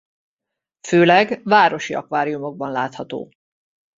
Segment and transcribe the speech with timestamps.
[0.87, 3.31] Főleg városi akváriumokban látható.